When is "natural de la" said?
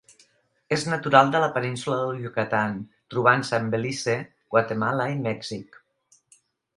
0.91-1.49